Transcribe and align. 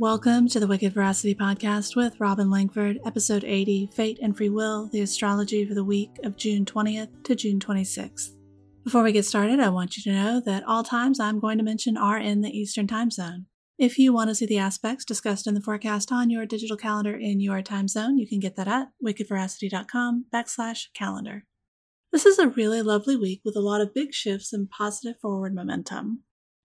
Welcome 0.00 0.48
to 0.48 0.58
the 0.58 0.66
Wicked 0.66 0.92
Veracity 0.92 1.36
Podcast 1.36 1.94
with 1.94 2.18
Robin 2.18 2.50
Langford, 2.50 2.98
Episode 3.06 3.44
80 3.44 3.90
Fate 3.94 4.18
and 4.20 4.36
Free 4.36 4.48
Will, 4.48 4.88
the 4.88 5.02
astrology 5.02 5.64
for 5.64 5.74
the 5.74 5.84
week 5.84 6.10
of 6.24 6.36
June 6.36 6.64
20th 6.64 7.22
to 7.22 7.36
June 7.36 7.60
26th. 7.60 8.30
Before 8.82 9.04
we 9.04 9.12
get 9.12 9.24
started, 9.24 9.60
I 9.60 9.68
want 9.68 9.96
you 9.96 10.02
to 10.02 10.12
know 10.18 10.42
that 10.44 10.64
all 10.64 10.82
times 10.82 11.20
I'm 11.20 11.38
going 11.38 11.58
to 11.58 11.64
mention 11.64 11.96
are 11.96 12.18
in 12.18 12.40
the 12.40 12.50
Eastern 12.50 12.88
Time 12.88 13.12
Zone. 13.12 13.46
If 13.78 13.96
you 13.96 14.12
want 14.12 14.30
to 14.30 14.34
see 14.34 14.46
the 14.46 14.58
aspects 14.58 15.04
discussed 15.04 15.46
in 15.46 15.54
the 15.54 15.60
forecast 15.60 16.10
on 16.10 16.28
your 16.28 16.44
digital 16.44 16.76
calendar 16.76 17.16
in 17.16 17.38
your 17.38 17.62
time 17.62 17.86
zone, 17.86 18.18
you 18.18 18.26
can 18.26 18.40
get 18.40 18.56
that 18.56 18.66
at 18.66 18.88
wickedveracity.com 19.02 20.26
backslash 20.34 20.86
calendar. 20.92 21.44
This 22.10 22.26
is 22.26 22.40
a 22.40 22.48
really 22.48 22.82
lovely 22.82 23.16
week 23.16 23.42
with 23.44 23.54
a 23.54 23.60
lot 23.60 23.80
of 23.80 23.94
big 23.94 24.12
shifts 24.12 24.52
and 24.52 24.68
positive 24.68 25.20
forward 25.20 25.54
momentum. 25.54 26.24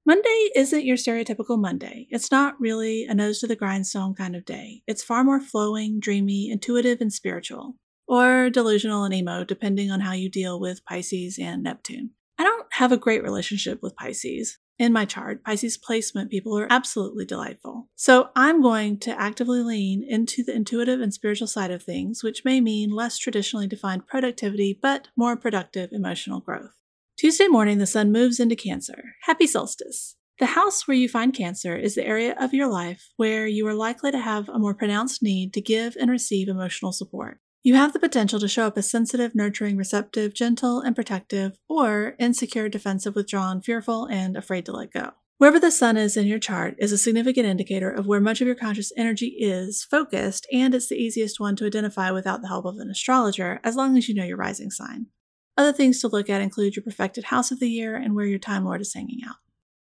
Monday 0.10 0.50
isn't 0.56 0.86
your 0.86 0.98
stereotypical 0.98 1.60
Monday. 1.60 2.08
It's 2.10 2.32
not 2.32 2.60
really 2.60 3.06
a 3.06 3.14
nose 3.14 3.38
to 3.42 3.48
the 3.48 3.56
grindstone 3.56 4.16
kind 4.16 4.36
of 4.36 4.44
day. 4.44 4.82
It's 4.88 5.04
far 5.04 5.24
more 5.24 5.40
flowing, 5.40 6.00
dreamy, 6.00 6.50
intuitive, 6.50 7.00
and 7.00 7.14
spiritual. 7.14 7.76
Or 8.08 8.50
delusional 8.50 9.04
and 9.04 9.14
emo, 9.14 9.44
depending 9.44 9.92
on 9.92 10.00
how 10.00 10.14
you 10.14 10.28
deal 10.28 10.60
with 10.60 10.84
Pisces 10.84 11.38
and 11.38 11.62
Neptune. 11.62 12.10
I 12.40 12.44
don't 12.44 12.66
have 12.72 12.92
a 12.92 12.98
great 12.98 13.22
relationship 13.22 13.84
with 13.84 13.96
Pisces. 13.98 14.58
In 14.80 14.94
my 14.94 15.06
chart, 15.06 15.44
Pisces 15.44 15.78
placement 15.78 16.32
people 16.32 16.58
are 16.58 16.66
absolutely 16.72 17.26
delightful. 17.26 17.88
So 17.96 18.30
I'm 18.36 18.64
going 18.64 18.98
to 19.02 19.22
actively 19.22 19.62
lean 19.62 20.04
into 20.04 20.44
the 20.44 20.56
intuitive 20.56 21.02
and 21.02 21.14
spiritual 21.14 21.46
side 21.46 21.70
of 21.70 21.84
things, 21.84 22.24
which 22.24 22.44
may 22.44 22.62
mean 22.62 22.90
less 22.90 23.20
traditionally 23.20 23.68
defined 23.68 24.08
productivity, 24.08 24.80
but 24.82 25.10
more 25.16 25.38
productive 25.38 25.92
emotional 25.92 26.40
growth. 26.40 26.79
Tuesday 27.20 27.48
morning, 27.50 27.80
the 27.80 27.86
sun 27.86 28.14
moves 28.14 28.40
into 28.40 28.56
Cancer. 28.56 29.04
Happy 29.24 29.46
solstice. 29.46 30.16
The 30.40 30.46
house 30.46 30.88
where 30.88 30.96
you 30.96 31.10
find 31.10 31.34
Cancer 31.34 31.76
is 31.76 31.96
the 31.96 32.08
area 32.08 32.34
of 32.40 32.54
your 32.54 32.72
life 32.72 33.10
where 33.18 33.46
you 33.46 33.68
are 33.68 33.74
likely 33.74 34.10
to 34.12 34.20
have 34.20 34.48
a 34.48 34.58
more 34.58 34.74
pronounced 34.74 35.22
need 35.22 35.54
to 35.56 35.60
give 35.60 35.98
and 36.00 36.10
receive 36.10 36.48
emotional 36.48 36.94
support. 36.94 37.42
You 37.62 37.76
have 37.76 37.92
the 37.92 38.00
potential 38.00 38.40
to 38.40 38.48
show 38.48 38.68
up 38.68 38.78
as 38.78 38.90
sensitive, 38.90 39.36
nurturing, 39.36 39.76
receptive, 39.76 40.34
gentle, 40.34 40.80
and 40.80 40.96
protective, 40.96 41.58
or 41.68 42.16
insecure, 42.20 42.70
defensive, 42.70 43.16
withdrawn, 43.16 43.62
fearful, 43.62 44.06
and 44.06 44.38
afraid 44.38 44.66
to 44.68 44.72
let 44.72 44.94
go. 44.94 45.12
Wherever 45.40 45.60
the 45.60 45.72
sun 45.72 45.98
is 45.98 46.16
in 46.16 46.26
your 46.26 46.40
chart 46.40 46.76
is 46.78 46.94
a 46.94 46.98
significant 46.98 47.46
indicator 47.46 47.92
of 47.92 48.08
where 48.08 48.22
much 48.22 48.40
of 48.40 48.48
your 48.48 48.56
conscious 48.56 48.94
energy 48.96 49.36
is 49.38 49.86
focused, 49.92 50.48
and 50.54 50.74
it's 50.74 50.88
the 50.88 50.96
easiest 50.96 51.38
one 51.38 51.58
to 51.58 51.66
identify 51.66 52.12
without 52.12 52.42
the 52.42 52.48
help 52.48 52.64
of 52.64 52.78
an 52.78 52.90
astrologer, 52.90 53.60
as 53.66 53.76
long 53.76 53.98
as 53.98 54.08
you 54.08 54.16
know 54.16 54.24
your 54.24 54.38
rising 54.38 54.72
sign. 54.72 55.08
Other 55.60 55.74
things 55.74 56.00
to 56.00 56.08
look 56.08 56.30
at 56.30 56.40
include 56.40 56.78
your 56.78 56.84
profected 56.84 57.26
house 57.26 57.52
of 57.52 57.60
the 57.60 57.70
year 57.70 57.98
and 57.98 58.16
where 58.16 58.26
your 58.26 58.40
Time 58.40 58.64
Lord 58.64 58.80
is 58.80 58.94
hanging 58.94 59.20
out. 59.28 59.36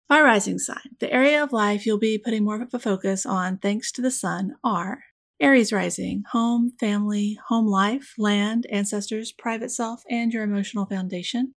By 0.09 0.21
rising 0.21 0.57
sign, 0.57 0.95
the 0.99 1.13
area 1.13 1.43
of 1.43 1.53
life 1.53 1.85
you'll 1.85 1.99
be 1.99 2.17
putting 2.17 2.43
more 2.43 2.59
of 2.59 2.73
a 2.73 2.79
focus 2.79 3.27
on 3.27 3.59
thanks 3.59 3.91
to 3.91 4.01
the 4.01 4.09
sun 4.09 4.55
are 4.63 5.03
Aries 5.39 5.71
rising, 5.71 6.23
home, 6.31 6.71
family, 6.79 7.37
home 7.49 7.67
life, 7.67 8.15
land, 8.17 8.65
ancestors, 8.71 9.31
private 9.31 9.69
self, 9.69 10.01
and 10.09 10.33
your 10.33 10.41
emotional 10.41 10.87
foundation. 10.87 11.53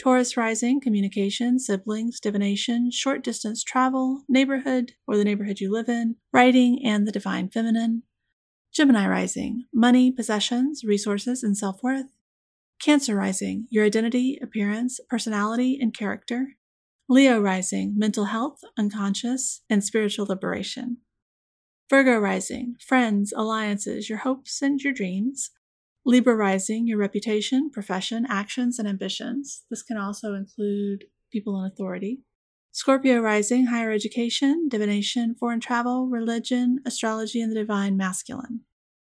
Taurus 0.00 0.36
rising, 0.36 0.80
communication, 0.80 1.60
siblings, 1.60 2.18
divination, 2.18 2.90
short 2.90 3.22
distance 3.22 3.62
travel, 3.62 4.24
neighborhood 4.28 4.94
or 5.06 5.16
the 5.16 5.22
neighborhood 5.22 5.60
you 5.60 5.70
live 5.70 5.88
in, 5.88 6.16
writing, 6.32 6.84
and 6.84 7.06
the 7.06 7.12
divine 7.12 7.48
feminine. 7.48 8.02
Gemini 8.72 9.06
rising, 9.06 9.66
money, 9.72 10.10
possessions, 10.10 10.82
resources, 10.82 11.44
and 11.44 11.56
self 11.56 11.84
worth. 11.84 12.06
Cancer 12.80 13.14
rising, 13.14 13.66
your 13.68 13.84
identity, 13.84 14.38
appearance, 14.40 15.00
personality, 15.10 15.78
and 15.78 15.92
character. 15.92 16.56
Leo 17.10 17.38
rising, 17.38 17.92
mental 17.94 18.26
health, 18.26 18.60
unconscious, 18.78 19.60
and 19.68 19.84
spiritual 19.84 20.24
liberation. 20.24 20.96
Virgo 21.90 22.18
rising, 22.18 22.76
friends, 22.80 23.34
alliances, 23.36 24.08
your 24.08 24.20
hopes 24.20 24.62
and 24.62 24.80
your 24.80 24.94
dreams. 24.94 25.50
Libra 26.06 26.34
rising, 26.34 26.86
your 26.86 26.96
reputation, 26.96 27.68
profession, 27.70 28.24
actions, 28.30 28.78
and 28.78 28.88
ambitions. 28.88 29.64
This 29.68 29.82
can 29.82 29.98
also 29.98 30.32
include 30.32 31.04
people 31.30 31.60
in 31.60 31.70
authority. 31.70 32.22
Scorpio 32.72 33.20
rising, 33.20 33.66
higher 33.66 33.92
education, 33.92 34.68
divination, 34.68 35.34
foreign 35.34 35.60
travel, 35.60 36.08
religion, 36.08 36.78
astrology, 36.86 37.42
and 37.42 37.50
the 37.50 37.60
divine 37.60 37.96
masculine. 37.98 38.60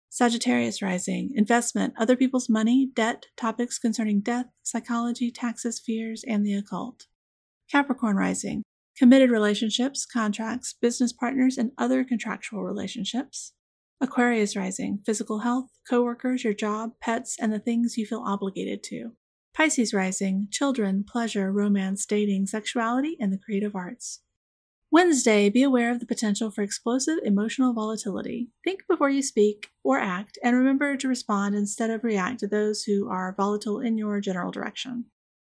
Sagittarius 0.09 0.81
rising, 0.81 1.33
investment, 1.35 1.95
other 1.99 2.17
people's 2.17 2.49
money, 2.49 2.89
debt, 2.95 3.27
topics 3.37 3.79
concerning 3.79 4.21
death, 4.21 4.47
psychology, 4.63 5.31
taxes, 5.31 5.79
fears, 5.79 6.25
and 6.27 6.45
the 6.45 6.55
occult. 6.55 7.07
Capricorn 7.71 8.17
rising, 8.17 8.63
committed 8.97 9.31
relationships, 9.31 10.07
contracts, 10.07 10.73
business 10.73 11.13
partners, 11.13 11.59
and 11.59 11.73
other 11.77 12.05
contractual 12.05 12.63
relationships. 12.63 13.53
Aquarius 14.01 14.57
rising, 14.57 15.01
physical 15.05 15.41
health, 15.41 15.71
coworkers, 15.89 16.45
your 16.45 16.55
job, 16.55 16.93
pets, 17.01 17.37
and 17.41 17.53
the 17.53 17.59
things 17.59 17.97
you 17.97 18.07
feel 18.07 18.23
obligated 18.27 18.83
to. 18.85 19.13
Pisces 19.55 19.95
rising, 19.95 20.49
children, 20.51 21.03
pleasure, 21.03 21.51
romance, 21.51 22.05
dating, 22.05 22.47
sexuality, 22.47 23.17
and 23.19 23.33
the 23.33 23.39
creative 23.39 23.75
arts. 23.75 24.21
Wednesday, 24.91 25.51
be 25.51 25.63
aware 25.63 25.91
of 25.91 26.01
the 26.01 26.07
potential 26.07 26.51
for 26.51 26.63
explosive 26.63 27.19
emotional 27.25 27.73
volatility. 27.73 28.49
Think 28.65 28.85
before 28.89 29.11
you 29.11 29.21
speak 29.21 29.71
or 29.83 29.99
act, 29.99 30.39
and 30.43 30.57
remember 30.57 30.97
to 30.97 31.09
respond 31.09 31.55
instead 31.55 31.91
of 31.91 32.05
react 32.05 32.41
to 32.41 32.47
those 32.47 32.85
who 32.85 33.09
are 33.11 33.35
volatile 33.37 33.81
in 33.81 33.99
your 33.99 34.21
general 34.21 34.53
direction. 34.53 35.07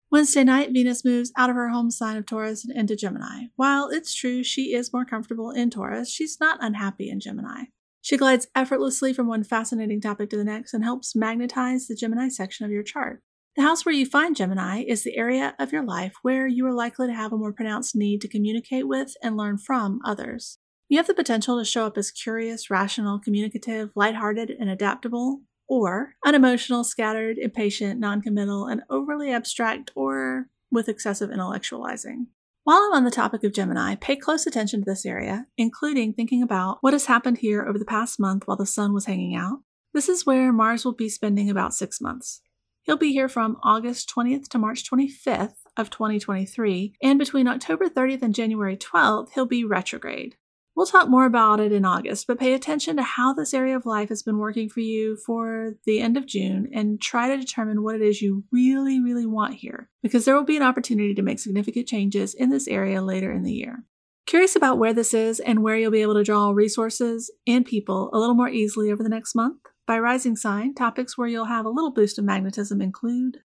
Wednesday 0.10 0.44
night, 0.44 0.72
Venus 0.72 1.06
moves 1.06 1.32
out 1.38 1.50
of 1.50 1.56
her 1.56 1.70
home 1.70 1.92
sign 1.92 2.18
of 2.18 2.26
Taurus 2.26 2.66
and 2.66 2.76
into 2.76 2.96
Gemini. 2.96 3.48
While 3.58 3.90
it's 3.90 4.16
true 4.16 4.42
she 4.42 4.74
is 4.74 4.94
more 4.94 5.06
comfortable 5.06 5.52
in 5.52 5.70
Taurus, 5.70 6.10
she's 6.10 6.40
not 6.40 6.58
unhappy 6.62 7.10
in 7.10 7.20
Gemini. 7.20 7.66
She 8.02 8.16
glides 8.16 8.48
effortlessly 8.56 9.12
from 9.12 9.28
one 9.28 9.44
fascinating 9.44 10.00
topic 10.00 10.30
to 10.30 10.38
the 10.38 10.46
next 10.46 10.74
and 10.74 10.84
helps 10.84 11.16
magnetize 11.16 11.88
the 11.88 11.96
Gemini 11.96 12.30
section 12.30 12.66
of 12.66 12.72
your 12.72 12.84
chart. 12.84 13.22
The 13.58 13.64
house 13.64 13.84
where 13.84 13.96
you 13.96 14.06
find 14.06 14.36
Gemini 14.36 14.84
is 14.84 15.04
the 15.04 15.18
area 15.18 15.56
of 15.58 15.72
your 15.72 15.84
life 15.84 16.14
where 16.22 16.46
you 16.46 16.64
are 16.68 16.74
likely 16.74 17.08
to 17.08 17.14
have 17.14 17.34
a 17.34 17.38
more 17.38 17.52
pronounced 17.52 17.96
need 17.96 18.22
to 18.22 18.28
communicate 18.28 18.88
with 18.88 19.16
and 19.24 19.36
learn 19.36 19.58
from 19.58 20.00
others. 20.06 20.60
You 20.90 20.98
have 21.00 21.08
the 21.08 21.16
potential 21.16 21.58
to 21.58 21.66
show 21.66 21.88
up 21.88 21.98
as 21.98 22.12
curious, 22.12 22.70
rational, 22.70 23.18
communicative, 23.18 23.90
lighthearted, 23.96 24.52
and 24.52 24.70
adaptable, 24.70 25.42
or 25.68 26.14
unemotional, 26.24 26.84
scattered, 26.84 27.40
impatient, 27.40 28.00
noncommittal, 28.00 28.68
and 28.68 28.84
overly 28.92 29.32
abstract 29.32 29.90
or 29.96 30.50
with 30.72 30.88
excessive 30.88 31.32
intellectualizing. 31.32 32.28
While 32.64 32.78
I'm 32.78 32.94
on 32.94 33.06
the 33.06 33.12
topic 33.12 33.44
of 33.44 33.54
Gemini, 33.54 33.96
pay 33.96 34.18
close 34.18 34.46
attention 34.46 34.82
to 34.82 34.86
this 34.86 35.04
area, 35.04 35.48
including 35.58 36.14
thinking 36.14 36.44
about 36.44 36.78
what 36.82 36.94
has 36.94 37.08
happened 37.08 37.40
here 37.40 37.66
over 37.66 37.80
the 37.80 37.86
past 37.86 38.20
month 38.20 38.44
while 38.46 38.58
the 38.58 38.68
sun 38.68 38.94
was 38.94 39.06
hanging 39.06 39.36
out. 39.36 39.62
This 39.96 40.10
is 40.10 40.28
where 40.28 40.54
Mars 40.54 40.86
will 40.86 40.94
be 40.94 41.10
spending 41.10 41.50
about 41.50 41.74
six 41.74 42.00
months. 42.00 42.42
He'll 42.88 42.96
be 42.96 43.12
here 43.12 43.28
from 43.28 43.58
August 43.64 44.10
20th 44.16 44.48
to 44.48 44.58
March 44.58 44.90
25th 44.90 45.58
of 45.76 45.90
2023, 45.90 46.94
and 47.04 47.20
between 47.20 47.46
October 47.46 47.90
30th 47.90 48.22
and 48.22 48.34
January 48.34 48.78
12th, 48.78 49.32
he'll 49.34 49.46
be 49.46 49.66
retrograde. 49.66 50.38
We'll 50.74 50.86
talk 50.86 51.10
more 51.10 51.26
about 51.26 51.60
it 51.60 51.74
in 51.74 51.84
August, 51.84 52.28
but 52.28 52.40
pay 52.40 52.54
attention 52.54 52.96
to 52.96 53.04
how 53.04 53.34
this 53.34 53.54
area 53.54 53.76
of 53.76 53.86
life 53.86 54.08
has 54.08 54.24
been 54.24 54.38
working 54.38 54.70
for 54.70 54.80
you 54.80 55.18
for 55.26 55.74
the 55.86 56.00
end 56.00 56.16
of 56.16 56.28
June 56.28 56.70
and 56.74 57.02
try 57.02 57.28
to 57.28 57.36
determine 57.36 57.84
what 57.84 57.96
it 57.96 58.02
is 58.02 58.22
you 58.22 58.46
really, 58.54 59.02
really 59.02 59.26
want 59.26 59.56
here, 59.56 59.90
because 60.02 60.24
there 60.24 60.36
will 60.36 60.46
be 60.46 60.56
an 60.56 60.64
opportunity 60.64 61.14
to 61.14 61.22
make 61.22 61.40
significant 61.40 61.90
changes 61.90 62.34
in 62.34 62.52
this 62.52 62.70
area 62.70 63.02
later 63.02 63.34
in 63.34 63.44
the 63.44 63.52
year. 63.52 63.84
Curious 64.28 64.56
about 64.56 64.78
where 64.78 64.94
this 64.94 65.14
is 65.14 65.42
and 65.42 65.62
where 65.62 65.76
you'll 65.76 65.92
be 65.92 66.04
able 66.04 66.14
to 66.14 66.24
draw 66.24 66.52
resources 66.52 67.34
and 67.46 67.66
people 67.66 68.10
a 68.14 68.18
little 68.18 68.36
more 68.36 68.48
easily 68.48 68.94
over 68.94 69.04
the 69.04 69.10
next 69.10 69.36
month? 69.36 69.60
By 69.88 70.00
rising 70.00 70.36
sign, 70.36 70.76
topics 70.76 71.18
where 71.18 71.30
you'll 71.30 71.46
have 71.46 71.66
a 71.66 71.70
little 71.70 71.92
boost 71.92 72.20
of 72.20 72.26
magnetism 72.26 72.82
include 72.82 73.38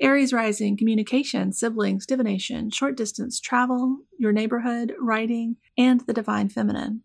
Aries 0.00 0.32
rising, 0.32 0.76
communication, 0.76 1.52
siblings, 1.52 2.06
divination, 2.06 2.70
short 2.70 2.96
distance 2.96 3.40
travel, 3.40 3.98
your 4.16 4.30
neighborhood, 4.30 4.94
writing, 5.00 5.56
and 5.76 6.00
the 6.02 6.12
divine 6.12 6.48
feminine. 6.48 7.02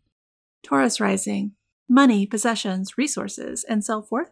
Taurus 0.63 0.99
rising, 0.99 1.53
money, 1.89 2.27
possessions, 2.27 2.95
resources, 2.95 3.63
and 3.67 3.83
self 3.83 4.11
worth. 4.11 4.31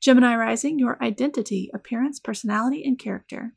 Gemini 0.00 0.34
rising, 0.36 0.78
your 0.78 1.02
identity, 1.02 1.70
appearance, 1.74 2.18
personality, 2.18 2.82
and 2.82 2.98
character. 2.98 3.54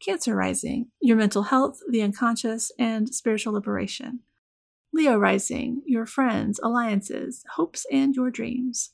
Cancer 0.00 0.34
rising, 0.34 0.88
your 1.02 1.18
mental 1.18 1.44
health, 1.44 1.80
the 1.90 2.00
unconscious, 2.00 2.72
and 2.78 3.14
spiritual 3.14 3.52
liberation. 3.52 4.20
Leo 4.90 5.18
rising, 5.18 5.82
your 5.84 6.06
friends, 6.06 6.58
alliances, 6.62 7.44
hopes, 7.56 7.84
and 7.92 8.14
your 8.14 8.30
dreams. 8.30 8.93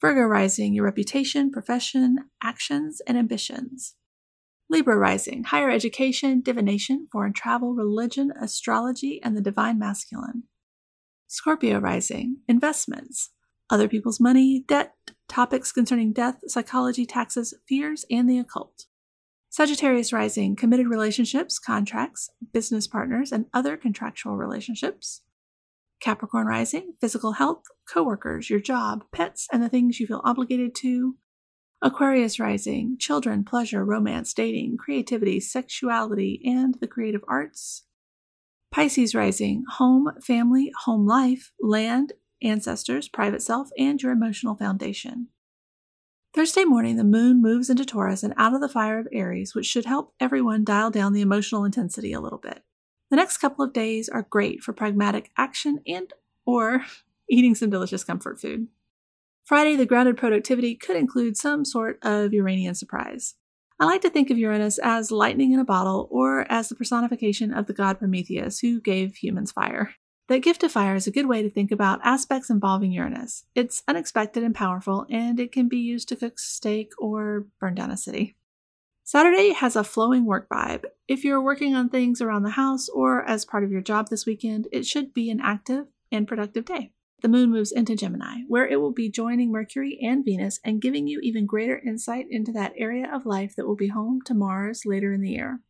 Virgo 0.00 0.22
rising, 0.22 0.74
your 0.74 0.84
reputation, 0.84 1.50
profession, 1.50 2.18
actions, 2.42 3.00
and 3.06 3.16
ambitions. 3.16 3.94
Libra 4.68 4.96
rising, 4.96 5.44
higher 5.44 5.70
education, 5.70 6.40
divination, 6.40 7.06
foreign 7.12 7.32
travel, 7.32 7.74
religion, 7.74 8.32
astrology, 8.40 9.20
and 9.22 9.36
the 9.36 9.40
divine 9.40 9.78
masculine. 9.78 10.44
Scorpio 11.26 11.78
rising, 11.78 12.38
investments, 12.48 13.30
other 13.70 13.88
people's 13.88 14.20
money, 14.20 14.64
debt, 14.66 14.94
topics 15.28 15.72
concerning 15.72 16.12
death, 16.12 16.40
psychology, 16.46 17.06
taxes, 17.06 17.54
fears, 17.68 18.04
and 18.10 18.28
the 18.28 18.38
occult. 18.38 18.86
Sagittarius 19.50 20.12
rising, 20.12 20.56
committed 20.56 20.88
relationships, 20.88 21.58
contracts, 21.58 22.28
business 22.52 22.86
partners, 22.86 23.30
and 23.32 23.46
other 23.54 23.76
contractual 23.76 24.36
relationships. 24.36 25.22
Capricorn 26.04 26.46
rising, 26.46 26.92
physical 27.00 27.32
health, 27.32 27.62
coworkers, 27.90 28.50
your 28.50 28.60
job, 28.60 29.06
pets, 29.10 29.48
and 29.50 29.62
the 29.62 29.70
things 29.70 29.98
you 29.98 30.06
feel 30.06 30.20
obligated 30.22 30.74
to. 30.74 31.16
Aquarius 31.80 32.38
rising, 32.38 32.98
children, 32.98 33.42
pleasure, 33.42 33.82
romance, 33.82 34.34
dating, 34.34 34.76
creativity, 34.76 35.40
sexuality, 35.40 36.42
and 36.44 36.74
the 36.74 36.86
creative 36.86 37.24
arts. 37.26 37.84
Pisces 38.70 39.14
rising, 39.14 39.64
home, 39.78 40.12
family, 40.22 40.70
home 40.84 41.06
life, 41.06 41.52
land, 41.58 42.12
ancestors, 42.42 43.08
private 43.08 43.40
self, 43.40 43.70
and 43.78 44.02
your 44.02 44.12
emotional 44.12 44.54
foundation. 44.54 45.28
Thursday 46.34 46.64
morning, 46.64 46.96
the 46.96 47.04
moon 47.04 47.40
moves 47.40 47.70
into 47.70 47.86
Taurus 47.86 48.22
and 48.22 48.34
out 48.36 48.52
of 48.52 48.60
the 48.60 48.68
fire 48.68 48.98
of 48.98 49.08
Aries, 49.10 49.54
which 49.54 49.64
should 49.64 49.86
help 49.86 50.12
everyone 50.20 50.64
dial 50.64 50.90
down 50.90 51.14
the 51.14 51.22
emotional 51.22 51.64
intensity 51.64 52.12
a 52.12 52.20
little 52.20 52.40
bit. 52.40 52.62
The 53.14 53.20
next 53.20 53.36
couple 53.36 53.64
of 53.64 53.72
days 53.72 54.08
are 54.08 54.26
great 54.28 54.60
for 54.60 54.72
pragmatic 54.72 55.30
action 55.36 55.78
and 55.86 56.12
or 56.44 56.84
eating 57.30 57.54
some 57.54 57.70
delicious 57.70 58.02
comfort 58.02 58.40
food. 58.40 58.66
Friday, 59.44 59.76
the 59.76 59.86
grounded 59.86 60.16
productivity 60.16 60.74
could 60.74 60.96
include 60.96 61.36
some 61.36 61.64
sort 61.64 62.00
of 62.02 62.32
Uranian 62.32 62.74
surprise. 62.74 63.36
I 63.78 63.84
like 63.84 64.00
to 64.00 64.10
think 64.10 64.30
of 64.30 64.38
Uranus 64.38 64.78
as 64.78 65.12
lightning 65.12 65.52
in 65.52 65.60
a 65.60 65.64
bottle 65.64 66.08
or 66.10 66.44
as 66.50 66.68
the 66.68 66.74
personification 66.74 67.54
of 67.54 67.68
the 67.68 67.72
god 67.72 68.00
Prometheus 68.00 68.58
who 68.58 68.80
gave 68.80 69.14
humans 69.14 69.52
fire. 69.52 69.94
That 70.26 70.42
gift 70.42 70.64
of 70.64 70.72
fire 70.72 70.96
is 70.96 71.06
a 71.06 71.12
good 71.12 71.26
way 71.26 71.40
to 71.40 71.50
think 71.50 71.70
about 71.70 72.00
aspects 72.02 72.50
involving 72.50 72.90
Uranus. 72.90 73.44
It's 73.54 73.84
unexpected 73.86 74.42
and 74.42 74.56
powerful, 74.56 75.06
and 75.08 75.38
it 75.38 75.52
can 75.52 75.68
be 75.68 75.78
used 75.78 76.08
to 76.08 76.16
cook 76.16 76.40
steak 76.40 76.90
or 76.98 77.46
burn 77.60 77.76
down 77.76 77.92
a 77.92 77.96
city. 77.96 78.34
Saturday 79.06 79.52
has 79.52 79.76
a 79.76 79.84
flowing 79.84 80.24
work 80.24 80.48
vibe. 80.48 80.84
If 81.06 81.24
you're 81.24 81.42
working 81.42 81.74
on 81.74 81.90
things 81.90 82.22
around 82.22 82.42
the 82.42 82.50
house 82.50 82.88
or 82.88 83.22
as 83.22 83.44
part 83.44 83.62
of 83.62 83.70
your 83.70 83.82
job 83.82 84.08
this 84.08 84.24
weekend, 84.24 84.66
it 84.72 84.86
should 84.86 85.12
be 85.12 85.30
an 85.30 85.42
active 85.42 85.84
and 86.10 86.26
productive 86.26 86.64
day. 86.64 86.90
The 87.20 87.28
moon 87.28 87.50
moves 87.50 87.70
into 87.70 87.96
Gemini, 87.96 88.38
where 88.48 88.66
it 88.66 88.80
will 88.80 88.92
be 88.92 89.10
joining 89.10 89.52
Mercury 89.52 89.98
and 90.02 90.24
Venus 90.24 90.58
and 90.64 90.80
giving 90.80 91.06
you 91.06 91.20
even 91.22 91.44
greater 91.44 91.78
insight 91.78 92.24
into 92.30 92.50
that 92.52 92.72
area 92.78 93.06
of 93.12 93.26
life 93.26 93.54
that 93.56 93.66
will 93.66 93.76
be 93.76 93.88
home 93.88 94.20
to 94.24 94.32
Mars 94.32 94.84
later 94.86 95.12
in 95.12 95.20
the 95.20 95.32
year. 95.32 95.60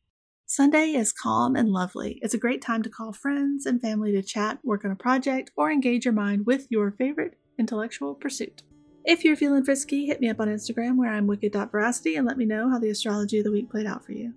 Sunday 0.46 0.92
is 0.92 1.12
calm 1.12 1.56
and 1.56 1.68
lovely. 1.68 2.20
It's 2.22 2.34
a 2.34 2.38
great 2.38 2.62
time 2.62 2.82
to 2.84 2.90
call 2.90 3.12
friends 3.12 3.66
and 3.66 3.82
family 3.82 4.12
to 4.12 4.22
chat, 4.22 4.60
work 4.62 4.84
on 4.84 4.92
a 4.92 4.96
project, 4.96 5.50
or 5.56 5.72
engage 5.72 6.04
your 6.04 6.14
mind 6.14 6.46
with 6.46 6.68
your 6.70 6.92
favorite 6.92 7.36
intellectual 7.58 8.14
pursuit. 8.14 8.62
If 9.04 9.22
you're 9.22 9.36
feeling 9.36 9.64
frisky, 9.64 10.06
hit 10.06 10.20
me 10.20 10.30
up 10.30 10.40
on 10.40 10.48
Instagram 10.48 10.96
where 10.96 11.12
I'm 11.12 11.26
wicked.veracity 11.26 12.16
and 12.16 12.26
let 12.26 12.38
me 12.38 12.46
know 12.46 12.70
how 12.70 12.78
the 12.78 12.88
astrology 12.88 13.38
of 13.38 13.44
the 13.44 13.50
week 13.50 13.70
played 13.70 13.86
out 13.86 14.02
for 14.02 14.12
you. 14.12 14.32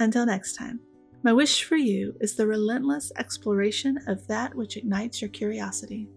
Until 0.00 0.24
next 0.24 0.54
time, 0.54 0.80
my 1.22 1.32
wish 1.32 1.62
for 1.64 1.76
you 1.76 2.14
is 2.20 2.34
the 2.34 2.46
relentless 2.46 3.12
exploration 3.18 3.98
of 4.06 4.26
that 4.28 4.54
which 4.54 4.78
ignites 4.78 5.20
your 5.20 5.28
curiosity. 5.28 6.08